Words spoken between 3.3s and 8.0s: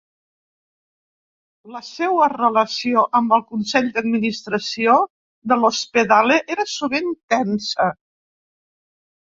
el consell d'administració de l'Ospedale era sovint tensa.